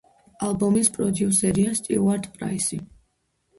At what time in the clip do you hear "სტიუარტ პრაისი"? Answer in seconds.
1.83-2.83